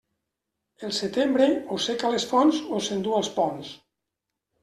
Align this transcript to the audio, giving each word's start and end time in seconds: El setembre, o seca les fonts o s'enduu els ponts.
El 0.87 0.93
setembre, 0.99 1.49
o 1.75 1.77
seca 1.83 2.11
les 2.15 2.25
fonts 2.33 2.63
o 2.77 2.81
s'enduu 2.87 3.17
els 3.21 3.29
ponts. 3.35 3.69